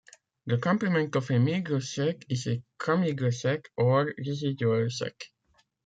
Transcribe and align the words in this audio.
The 0.47 0.57
complement 0.57 1.15
of 1.15 1.29
a 1.29 1.37
meagre 1.37 1.79
set 1.79 2.25
is 2.27 2.47
a 2.47 2.63
comeagre 2.79 3.31
set 3.31 3.67
or 3.77 4.11
residual 4.17 4.89
set. 4.89 5.13